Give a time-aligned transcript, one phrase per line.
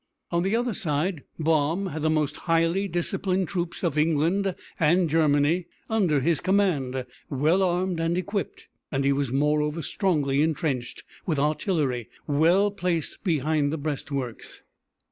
[0.31, 5.67] On the other side Baum had the most highly disciplined troops of England and Germany
[5.91, 12.09] under his command, well armed and equipped, and he was moreover strongly intrenched with artillery
[12.25, 14.63] well placed behind the breastworks.